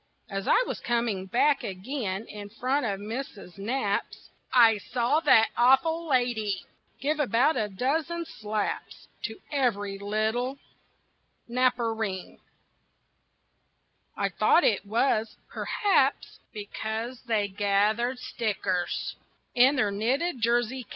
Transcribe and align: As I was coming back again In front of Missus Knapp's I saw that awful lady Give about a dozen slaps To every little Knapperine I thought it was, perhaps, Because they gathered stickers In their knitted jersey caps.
As 0.31 0.47
I 0.47 0.63
was 0.65 0.79
coming 0.79 1.27
back 1.27 1.63
again 1.63 2.25
In 2.25 2.49
front 2.49 2.87
of 2.87 2.99
Missus 2.99 3.59
Knapp's 3.59 4.31
I 4.51 4.79
saw 4.79 5.19
that 5.19 5.49
awful 5.55 6.07
lady 6.07 6.65
Give 6.99 7.19
about 7.19 7.55
a 7.55 7.69
dozen 7.69 8.25
slaps 8.25 9.07
To 9.25 9.35
every 9.51 9.99
little 9.99 10.57
Knapperine 11.47 12.39
I 14.17 14.29
thought 14.29 14.63
it 14.63 14.87
was, 14.87 15.35
perhaps, 15.47 16.39
Because 16.51 17.21
they 17.27 17.47
gathered 17.47 18.17
stickers 18.17 19.15
In 19.53 19.75
their 19.75 19.91
knitted 19.91 20.41
jersey 20.41 20.81
caps. 20.81 20.89